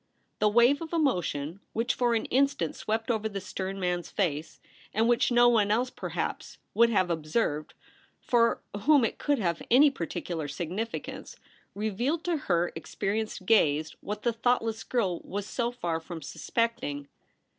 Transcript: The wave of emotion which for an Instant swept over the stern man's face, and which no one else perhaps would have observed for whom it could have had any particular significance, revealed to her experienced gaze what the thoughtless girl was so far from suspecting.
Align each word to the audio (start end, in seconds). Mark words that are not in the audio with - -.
The 0.39 0.49
wave 0.49 0.81
of 0.81 0.93
emotion 0.93 1.59
which 1.73 1.93
for 1.93 2.15
an 2.15 2.25
Instant 2.25 2.75
swept 2.75 3.11
over 3.11 3.29
the 3.29 3.39
stern 3.39 3.79
man's 3.79 4.09
face, 4.09 4.59
and 4.95 5.07
which 5.07 5.31
no 5.31 5.47
one 5.47 5.69
else 5.69 5.91
perhaps 5.91 6.57
would 6.73 6.89
have 6.89 7.11
observed 7.11 7.75
for 8.19 8.63
whom 8.75 9.05
it 9.05 9.19
could 9.19 9.37
have 9.37 9.59
had 9.59 9.67
any 9.69 9.91
particular 9.91 10.47
significance, 10.47 11.35
revealed 11.75 12.23
to 12.23 12.37
her 12.49 12.71
experienced 12.75 13.45
gaze 13.45 13.95
what 14.01 14.23
the 14.23 14.33
thoughtless 14.33 14.83
girl 14.83 15.19
was 15.19 15.45
so 15.45 15.71
far 15.71 15.99
from 15.99 16.23
suspecting. 16.23 17.07